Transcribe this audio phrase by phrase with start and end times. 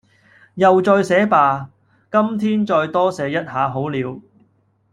[0.55, 1.69] 又再寫吧...
[2.11, 4.19] 今天再多寫一下好了